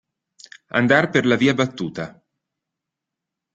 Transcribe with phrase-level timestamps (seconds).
[0.79, 2.09] Andar per la via battuta.